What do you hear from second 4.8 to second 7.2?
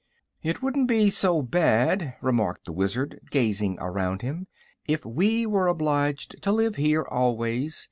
"if we were obliged to live here